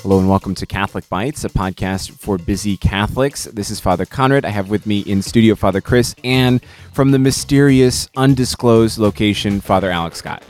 [0.00, 3.46] Hello and welcome to Catholic Bytes, a podcast for busy Catholics.
[3.46, 4.44] This is Father Conrad.
[4.44, 6.60] I have with me in studio Father Chris and
[6.92, 10.44] from the mysterious, undisclosed location, Father Alex Scott.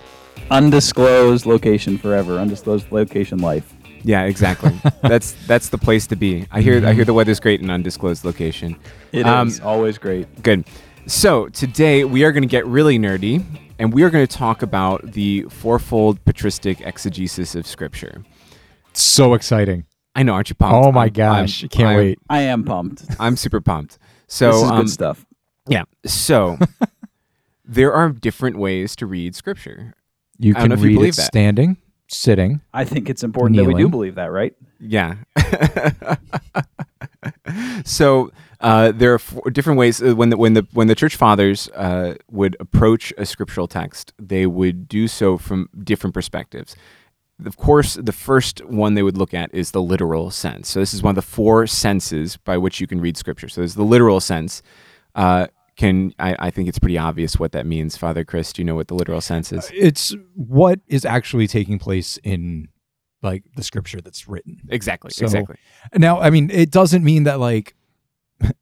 [0.51, 2.39] Undisclosed location forever.
[2.39, 3.73] Undisclosed location life.
[4.03, 4.79] Yeah, exactly.
[5.03, 6.47] that's that's the place to be.
[6.53, 8.77] I hear I hear the weather's great in undisclosed location.
[9.13, 10.43] It is Um, always great.
[10.43, 10.67] Good.
[11.07, 13.43] So today we are going to get really nerdy,
[13.79, 18.25] and we are going to talk about the fourfold patristic exegesis of Scripture.
[18.93, 19.85] So exciting.
[20.15, 20.87] I know, aren't you pumped?
[20.87, 21.63] Oh my I'm- gosh.
[21.63, 22.19] I'm- Can't I'm- wait.
[22.31, 23.05] I am pumped.
[23.21, 23.99] I'm super pumped.
[24.29, 25.27] So this is um, good stuff.
[25.69, 25.85] Yeah.
[26.05, 26.59] So
[27.65, 29.95] there are different ways to read Scripture.
[30.39, 31.27] You can know if you read believe it that.
[31.27, 31.77] standing,
[32.09, 32.61] sitting.
[32.75, 34.55] I think it's important that we do believe that, right?
[34.81, 35.17] Yeah.
[37.85, 38.31] so
[38.67, 41.69] uh, there are four different ways uh, when the when the when the church fathers
[41.69, 46.75] uh, would approach a scriptural text, they would do so from different perspectives.
[47.45, 50.69] Of course, the first one they would look at is the literal sense.
[50.69, 53.49] So this is one of the four senses by which you can read scripture.
[53.49, 54.63] So there's the literal sense.
[55.15, 58.53] Uh, can I, I think it's pretty obvious what that means, Father Chris?
[58.53, 59.71] Do you know what the literal sense is?
[59.73, 62.67] It's what is actually taking place in
[63.23, 64.59] like the scripture that's written.
[64.71, 65.13] Exactly.
[65.13, 65.57] So- exactly.
[65.95, 67.76] Now, I mean, it doesn't mean that like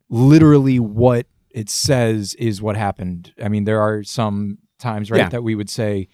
[0.08, 3.32] literally what it says is what happened.
[3.42, 5.28] I mean, there are some times, right, Yeah.
[5.30, 6.08] that we would say,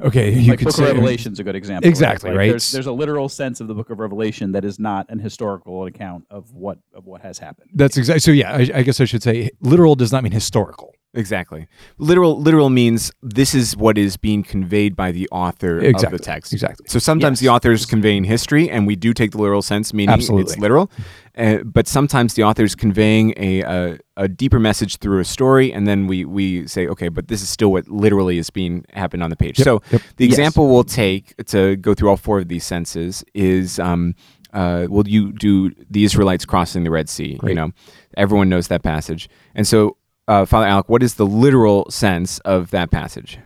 [0.00, 1.88] okay, you like could Book say of Revelation is a good example.
[1.88, 2.50] Exactly, Like, right?
[2.50, 5.86] There's, there's a literal sense of the Book of Revelation that is not an historical
[5.86, 7.70] account of what of what has happened.
[7.74, 8.20] That's exactly.
[8.20, 10.94] So yeah, I, I guess I should say literal does not mean historical.
[11.14, 11.66] Exactly.
[11.98, 16.06] Literal literal means this is what is being conveyed by the author Exactly.
[16.06, 16.52] of the text.
[16.52, 16.86] Exactly.
[16.88, 20.18] So sometimes the author is conveying history, and we do take the literal sense, meaning
[20.18, 20.90] it's literal.
[21.36, 25.72] Uh, but sometimes the author is conveying a, a a deeper message through a story,
[25.72, 29.22] and then we we say, okay, but this is still what literally is being happened
[29.22, 29.58] on the page.
[29.58, 30.02] Yep, So yep.
[30.16, 30.32] the Yes.
[30.34, 33.78] example we'll take to go through all four of these senses is.
[33.78, 34.14] Um,
[34.52, 37.40] uh, will you do the Israelites crossing the Red Sea?
[37.42, 37.72] You know,
[38.16, 39.96] everyone knows that passage, and so
[40.28, 43.38] uh, Father Alec, what is the literal sense of that passage?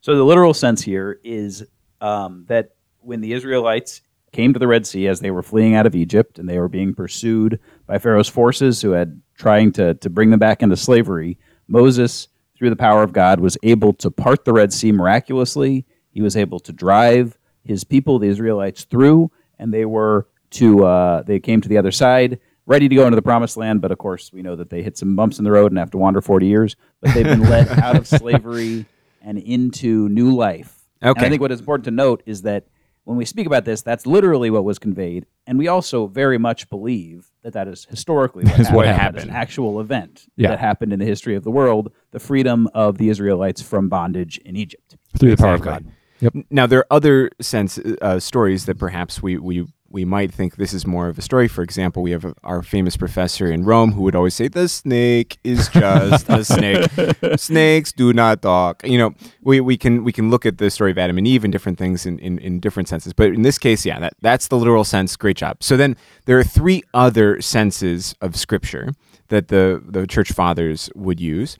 [0.00, 1.64] So the literal sense here is
[2.00, 5.86] um, that when the Israelites came to the Red Sea as they were fleeing out
[5.86, 10.10] of Egypt and they were being pursued by Pharaoh's forces who had trying to, to
[10.10, 14.44] bring them back into slavery, Moses, through the power of God, was able to part
[14.44, 15.86] the Red Sea miraculously.
[16.10, 21.22] He was able to drive his people, the Israelites, through, and they were to uh,
[21.22, 23.82] they came to the other side, ready to go into the promised land.
[23.82, 25.90] But of course, we know that they hit some bumps in the road and have
[25.90, 26.76] to wander forty years.
[27.02, 28.86] But they've been led out of slavery
[29.20, 30.78] and into new life.
[31.02, 31.26] And Okay.
[31.26, 32.66] I think what is important to note is that
[33.04, 36.68] when we speak about this, that's literally what was conveyed, and we also very much
[36.70, 38.76] believe that that is historically what Is happened.
[38.76, 39.24] what That is happened.
[39.30, 40.50] an actual event Yeah.
[40.50, 44.38] that happened in the history of the world, the freedom of the Israelites from bondage
[44.44, 44.96] in Egypt.
[45.18, 45.84] through the power of Exactly.
[45.86, 45.94] God.
[46.34, 46.44] Yep.
[46.50, 50.72] Now there are other sense uh, stories that perhaps we, we we might think this
[50.72, 51.48] is more of a story.
[51.48, 55.38] For example, we have our famous professor in Rome who would always say, "The snake
[55.42, 56.88] is just a snake.
[57.36, 60.92] Snakes do not talk." You know, we, we can we can look at the story
[60.92, 63.12] of Adam and Eve and different things in, in, in different senses.
[63.12, 65.16] But in this case, yeah, that that's the literal sense.
[65.16, 65.62] Great job.
[65.62, 65.96] So then
[66.26, 68.92] there are three other senses of Scripture
[69.28, 71.58] that the the church fathers would use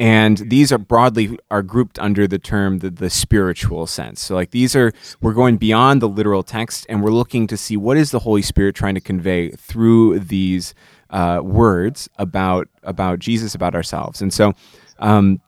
[0.00, 4.22] and these are broadly are grouped under the term the, the spiritual sense.
[4.22, 7.76] So like these are we're going beyond the literal text and we're looking to see
[7.76, 10.74] what is the holy spirit trying to convey through these
[11.10, 14.22] uh, words about about jesus about ourselves.
[14.22, 14.54] And so
[15.00, 15.38] um,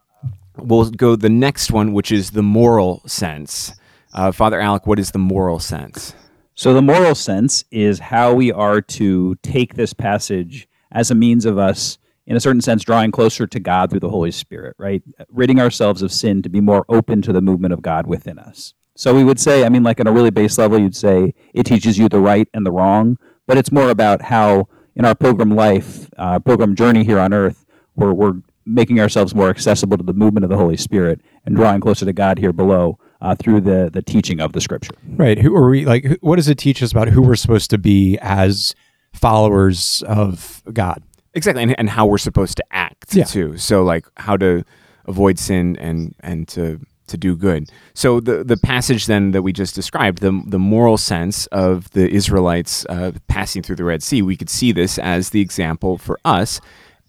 [0.59, 3.73] we'll go the next one which is the moral sense.
[4.13, 6.15] Uh, father alec what is the moral sense?
[6.55, 11.47] So the moral sense is how we are to take this passage as a means
[11.47, 11.97] of us,
[12.27, 15.03] in a certain sense, drawing closer to God through the Holy Spirit, right?
[15.29, 18.75] Ridding ourselves of sin to be more open to the movement of God within us.
[18.95, 21.65] So we would say, I mean, like on a really base level, you'd say it
[21.65, 23.17] teaches you the right and the wrong,
[23.47, 27.65] but it's more about how in our pilgrim life, uh, pilgrim journey here on earth,
[27.97, 28.35] we're, we're
[28.65, 32.13] making ourselves more accessible to the movement of the Holy Spirit and drawing closer to
[32.13, 34.95] God here below uh, through the, the teaching of the Scripture.
[35.07, 35.39] Right.
[35.39, 36.19] Who are we like?
[36.21, 38.75] What does it teach us about who we're supposed to be as
[39.13, 41.03] followers of God?
[41.35, 43.25] Exactly and, and how we're supposed to act Yeah.
[43.25, 44.65] too so like how to
[45.07, 49.53] avoid sin and and to to do good so the the passage then that we
[49.53, 54.23] just described the the moral sense of the israelites uh, passing through the red sea
[54.23, 56.61] we could see this as the example for us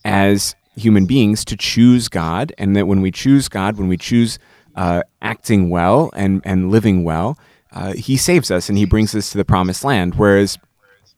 [0.03, 4.39] as human beings to choose god and that when we choose god when we choose
[4.75, 7.37] uh, acting well and and living well
[7.73, 10.57] uh, he saves us and he brings us to the promised land whereas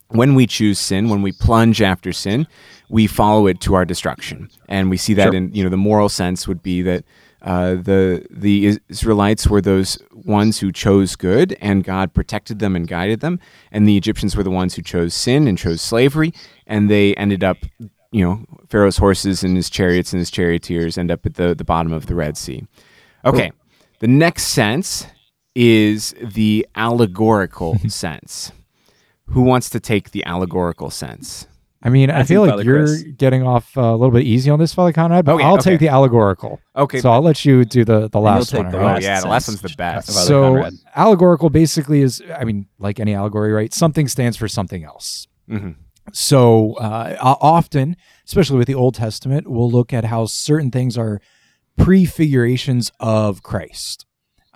[0.10, 2.48] when we choose sin, when we plunge after sin,
[2.90, 4.50] we follow it to our destruction.
[4.70, 5.36] And we see that Sure.
[5.36, 7.04] in you know the moral sense would be that
[7.42, 12.88] uh, the the Israelites were those ones who chose good, and God protected them and
[12.88, 13.40] guided them.
[13.72, 16.34] And the Egyptians were the ones who chose sin and chose slavery,
[16.66, 17.58] and they ended up,
[18.12, 21.64] you know, Pharaoh's horses and his chariots and his charioteers end up at the, the
[21.64, 22.66] bottom of the Red Sea.
[23.26, 23.52] Okay,
[24.00, 25.06] the next sense
[25.56, 28.52] is the allegorical sense.
[29.28, 31.48] Who wants to take the allegorical sense?
[31.82, 33.04] I mean, I, I feel like Father you're Chris.
[33.16, 35.72] getting off uh, a little bit easy on this, Father Conrad, but Okay, I'll okay.
[35.72, 36.60] take the allegorical.
[36.76, 37.00] Okay.
[37.00, 38.70] So I'll let you do the, the last one.
[38.72, 39.02] the all oh, right?
[39.04, 40.08] yeah, the last one's the best.
[40.08, 40.74] Father so Conrad.
[40.96, 43.72] allegorical basically is, I mean, like any allegory, right?
[43.74, 45.28] Something stands for something else.
[45.48, 45.72] hmm
[46.12, 51.22] So uh, often, especially with the Old Testament, we'll look at how certain things are
[51.78, 54.06] prefigurations of Christ.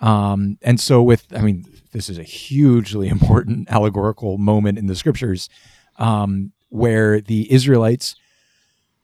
[0.00, 4.94] Um, and so, with I mean, this is a hugely important allegorical moment in the
[4.94, 5.48] scriptures,
[5.96, 8.16] um, where the Israelites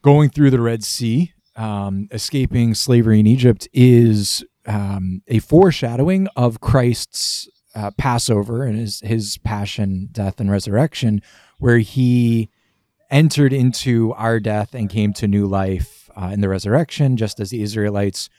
[0.03, 6.61] going through the Red Sea, um, escaping slavery in Egypt, is um, a foreshadowing of
[6.61, 11.21] Christ's uh, Passover and his his passion, death, and resurrection,
[11.59, 12.49] where he
[13.11, 17.51] entered into our death and came to new life uh, in the resurrection, just as
[17.51, 18.31] the Israelites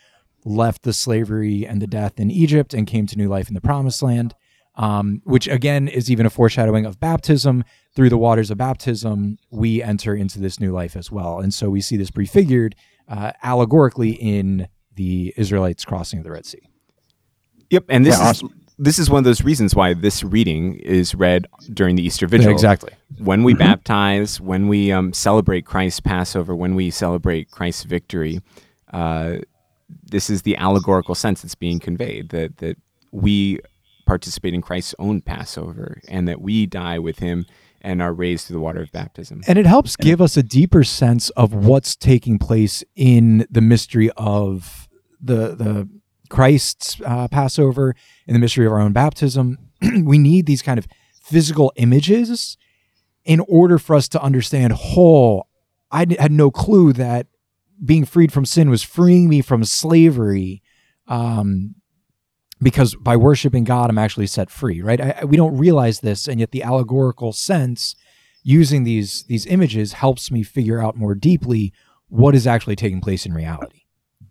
[0.45, 3.62] left the slavery and the death in Egypt and came to new life in the
[3.62, 4.34] promised land,
[4.75, 7.63] um, which again is even a foreshadowing of baptism.
[7.95, 11.39] Through the waters of baptism, we enter into this new life as well.
[11.39, 12.75] And so we see this prefigured
[13.07, 16.62] uh, allegorically in the Israelites crossing of the Red Sea.
[17.69, 18.62] Yep, and this Yeah, is awesome.
[18.78, 22.51] this is one of those reasons why this reading is read during the Easter Vigil.
[22.51, 22.92] exactly.
[23.18, 28.42] When we baptize, when we um, celebrate Christ's Passover, when we celebrate Christ's victory,
[28.94, 29.38] uh,
[29.89, 32.78] this is the allegorical sense that's being conveyed that that
[33.12, 33.60] we
[34.06, 37.45] participate in Christ's own Passover and that we die with Him
[37.81, 39.42] and are raised through the water of baptism.
[39.48, 44.10] And it helps give us a deeper sense of what's taking place in the mystery
[44.18, 44.88] of
[45.22, 45.90] the the
[46.30, 47.95] Christ's uh, Passover
[48.28, 49.57] and the mystery of our own baptism.
[50.04, 50.88] we need these kind of
[51.22, 52.57] physical images
[53.24, 54.74] in order for us to understand.
[54.74, 55.48] Whole,
[55.92, 57.28] I had no clue that
[57.84, 60.62] being freed from sin was freeing me from slavery.
[61.08, 61.76] Um,
[62.62, 65.00] because by worshiping God, I'm actually set free, right?
[65.00, 67.96] I, I- we don't realize this, and yet the allegorical sense
[68.44, 71.74] using these these images helps me figure out more deeply
[72.10, 73.82] what is actually taking place in reality.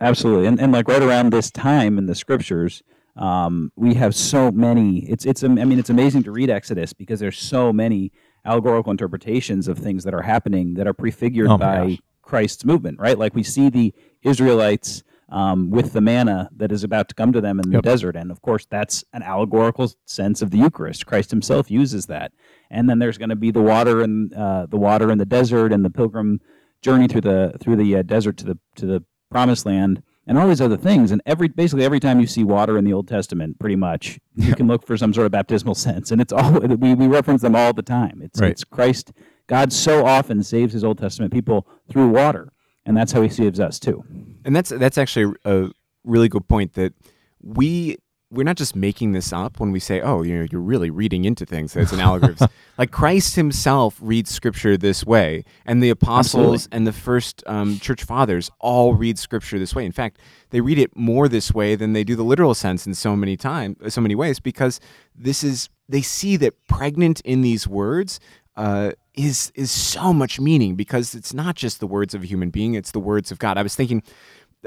[0.00, 2.82] Absolutely, and and like right around this time in the scriptures,
[3.16, 5.08] um, we have so many.
[5.08, 8.10] It's it's I mean it's amazing to read Exodus because there's so many
[8.44, 11.98] allegorical interpretations of things that are happening that are prefigured Oh by gosh.
[12.26, 12.98] Christ's movement.
[13.00, 17.32] Right, like we see the Israelites um, with the manna that is about to come
[17.32, 17.82] to them in Yep.
[17.82, 21.06] the desert, and of course that's an allegorical sense of the Eucharist.
[21.06, 22.32] Christ Himself uses that,
[22.70, 25.72] and then there's going to be the water and uh, the water in the desert
[25.72, 26.40] and the pilgrim
[26.82, 30.46] journey through the through the uh, desert to the to the promised land and all
[30.48, 33.58] these other things and every basically every time you see water in the old testament
[33.58, 36.94] pretty much you can look for some sort of baptismal sense and it's all we,
[36.94, 38.52] we reference them all the time it's Right.
[38.52, 39.12] it's christ
[39.46, 42.52] god so often saves his old testament people through water
[42.84, 44.04] and that's how he saves us too
[44.44, 45.70] And that's that's actually a
[46.04, 46.92] really good point that
[47.42, 47.96] we
[48.30, 51.24] we're not just making this up when we say, "Oh, you know, you're really reading
[51.24, 52.34] into things." That's an allegory.
[52.78, 58.02] like Christ Himself reads Scripture this way, and the apostles and the first um, church
[58.02, 59.84] fathers all read Scripture this way.
[59.86, 60.18] In fact,
[60.50, 63.36] they read it more this way than they do the literal sense in so many
[63.36, 64.80] time, so many ways, because
[65.14, 68.18] this is they see that pregnant in these words
[68.56, 72.50] uh, is is so much meaning because it's not just the words of a human
[72.50, 73.58] being; it's the words of God.
[73.58, 74.02] I was thinking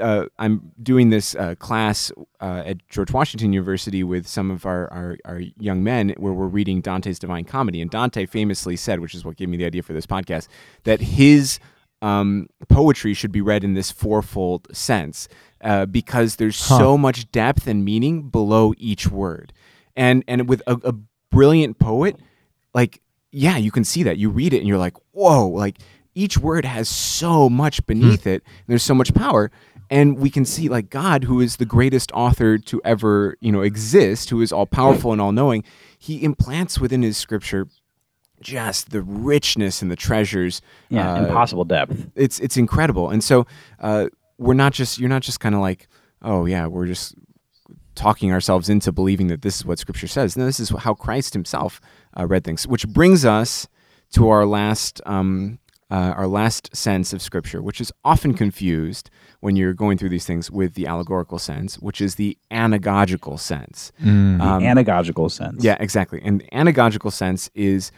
[0.00, 4.90] uh, I'm doing this uh, class uh, at George Washington University with some of our,
[4.92, 7.80] our, our young men where we're reading Dante's Divine Comedy.
[7.80, 10.48] And Dante famously said, which is what gave me the idea for this podcast,
[10.84, 11.58] that his
[12.02, 15.28] um, poetry should be read in this fourfold sense
[15.62, 19.52] uh, because there's so much depth and meaning below each word.
[19.96, 20.94] And, and with a, a
[21.30, 22.16] brilliant poet,
[22.72, 23.02] like,
[23.32, 24.18] yeah, you can see that.
[24.18, 25.78] You read it and you're like, whoa, like
[26.14, 28.42] each word has so much beneath it.
[28.44, 29.50] And there's so much power.
[29.88, 33.62] And we can see like God, who is the greatest author to ever, you know,
[33.62, 35.64] exist, who is all powerful and all knowing,
[35.98, 37.66] he implants within his scripture
[38.40, 40.62] just the richness and the treasures.
[40.88, 43.10] yeah uh, impossible depth it's it's incredible.
[43.10, 43.46] And so
[43.80, 44.08] uh,
[44.38, 45.88] we're not just you're not just kind of like,
[46.22, 47.14] oh yeah, we're just
[48.00, 50.34] talking ourselves into believing that this is what Scripture says.
[50.34, 51.82] No, this is how Christ Himself
[52.18, 52.66] uh, read things.
[52.66, 53.68] Which brings us
[54.12, 55.58] to our last um,
[55.90, 60.24] uh, our last sense of Scripture, which is often confused when you're going through these
[60.24, 63.92] things with the allegorical sense, which is the anagogical sense.
[64.02, 66.20] Um, anagogical sense yeah, exactly.
[66.24, 67.92] And the anagogical sense is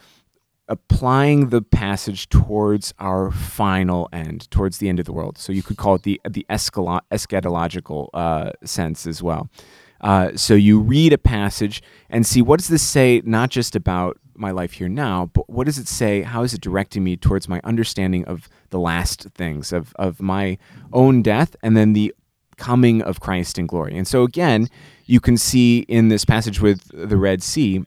[0.69, 5.39] applying the passage towards our final end, towards the end of the world.
[5.39, 9.49] So you could call it the the eschatological uh, sense as well.
[10.03, 14.19] Uh, so you read a passage and see what does this say, not just about
[14.35, 16.23] my life here now, but what does it say?
[16.23, 20.59] How is it directing me towards my understanding of the last things, of, of my
[20.93, 22.15] own death, and then the
[22.57, 23.97] coming of Christ in glory?
[23.97, 24.69] And so, again,
[25.07, 27.85] you can see in this passage with the Red Sea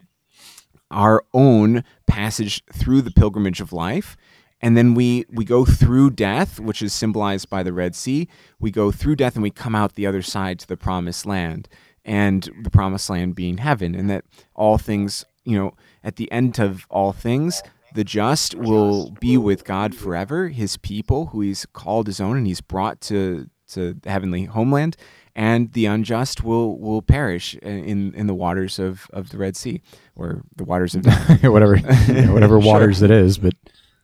[0.92, 4.16] our own passage through the pilgrimage of life
[4.62, 8.28] and then we we go through death which is symbolized by the red sea
[8.60, 11.68] we go through death and we come out the other side to the promised land
[12.06, 16.60] and the promised land being heaven and that all things you know at the end
[16.60, 17.62] of all things
[17.94, 22.46] the just will be with God forever, his people who he's called his own and
[22.46, 24.98] he's brought to to the heavenly homeland,
[25.34, 29.82] and the unjust will will perish in in the waters of, of the Red Sea
[30.14, 31.42] or the waters of death.
[31.44, 31.78] whatever
[32.10, 32.72] yeah, whatever Sure.
[32.74, 33.54] waters it is, but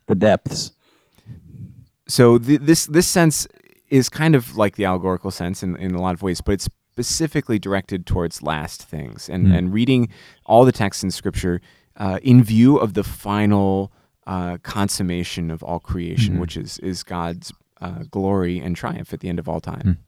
[0.06, 0.72] The depths.
[2.08, 3.46] so th- this this sense
[3.88, 6.68] is kind of like the allegorical sense in, in a lot of ways, but it's
[6.96, 9.56] specifically directed towards last things and, Mm.
[9.58, 10.08] and reading
[10.44, 11.60] all the texts in Scripture
[11.96, 13.90] uh, in view of the final
[14.26, 16.40] uh, consummation of all creation, Mhm.
[16.40, 19.98] which is is God's uh, glory and triumph at the end of all time.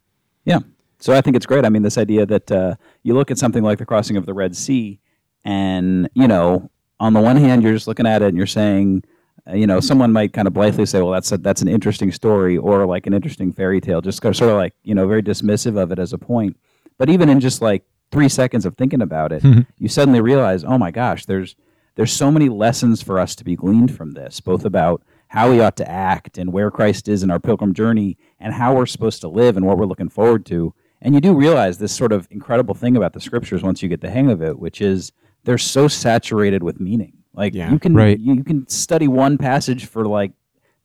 [0.44, 0.60] Yeah.
[1.00, 1.64] So I think it's great.
[1.64, 4.32] I mean, this idea that uh, you look at something like the crossing of the
[4.34, 5.00] Red Sea,
[5.44, 9.02] and you know, on the one hand, you're just looking at it and you're saying,
[9.50, 12.12] uh, you know, someone might kind of blithely say, "Well, that's a, that's an interesting
[12.12, 15.76] story," or like an interesting fairy tale, just sort of like you know, very dismissive
[15.76, 16.56] of it as a point.
[16.98, 19.62] But even in just like three seconds of thinking about it, mm-hmm.
[19.78, 21.56] you suddenly realize, oh my gosh, there's
[21.96, 25.60] there's so many lessons for us to be gleaned from this, both about how we
[25.60, 29.20] ought to act and where Christ is in our pilgrim journey and how we're supposed
[29.20, 30.74] to live and what we're looking forward to.
[31.00, 34.00] And you do realize this sort of incredible thing about the scriptures once you get
[34.00, 35.12] the hang of it, which is
[35.44, 37.18] they're so saturated with meaning.
[37.32, 37.70] Like Yeah.
[37.70, 38.18] you can Right.
[38.18, 40.32] you, you can study one passage for like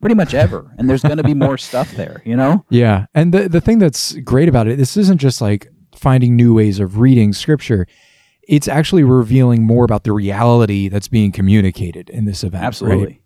[0.02, 2.66] pretty much ever and there's going to be more stuff there, you know?
[2.70, 3.06] Yeah.
[3.14, 6.80] And the, the thing that's great about it, this isn't just like finding new ways
[6.80, 7.88] of reading scripture.
[8.48, 12.62] It's actually revealing more about the reality that's being communicated in this event.
[12.62, 12.68] right?
[12.68, 13.22] Absolutely.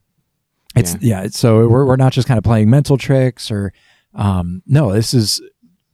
[0.75, 1.21] It's yeah.
[1.21, 3.71] it's, so we're, we're not just kind of playing mental tricks or
[4.15, 5.41] um, no, this is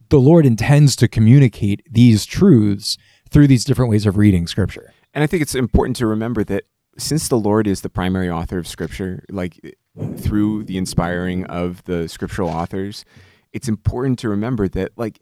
[0.08, 2.98] the Lord intends to communicate these truths
[3.30, 4.92] through these different ways of reading scripture.
[5.14, 6.64] And I think it's important to remember that
[6.98, 9.76] since the Lord is the primary author of Scripture, like
[10.16, 13.04] through the inspiring of the scriptural authors,
[13.52, 15.20] it's important to remember that like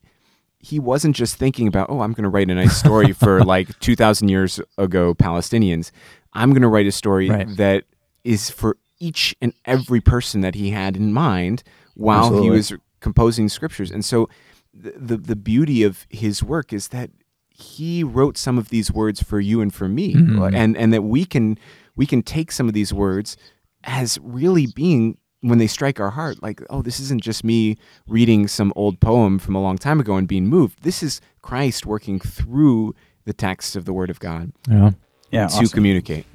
[0.60, 3.78] he wasn't just thinking about, oh, I'm going to write a nice story for like
[3.80, 5.90] 2,000 years ago Palestinians.
[6.32, 7.56] I'm going to write a story Right.
[7.56, 7.84] that
[8.24, 11.62] is for each and every person that he had in mind
[11.94, 13.90] while he was composing scriptures.
[13.90, 14.28] And so
[14.74, 17.10] the, the the beauty of his work is that
[17.48, 20.54] he wrote some of these words for you and for me Mhm.
[20.54, 21.58] and and that we can
[21.96, 23.36] we can take some of these words
[23.84, 27.76] as really being when they strike our heart like oh this isn't just me
[28.08, 31.86] reading some old poem from a long time ago and being moved this is Christ
[31.86, 34.90] working through the text of the word of God Yeah.
[35.30, 35.46] Yeah.
[35.46, 35.68] to awesome.
[35.68, 36.26] communicate.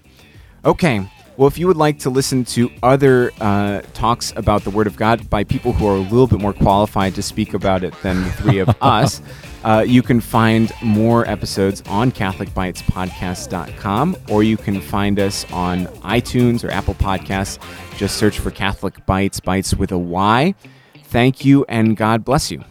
[0.63, 1.05] Okay.
[1.35, 4.95] Well, if you would like to listen to other uh, talks about the Word of
[4.95, 8.23] God by people who are a little bit more qualified to speak about it than
[8.23, 9.19] the three of us,
[9.63, 16.63] uh, you can find more episodes on CatholicBytesPodcast.com or you can find us on iTunes
[16.63, 17.59] or Apple Podcasts.
[17.97, 20.55] Just search for Catholic Bytes, Bytes with a Y.
[21.05, 22.63] Thank you, and God bless you.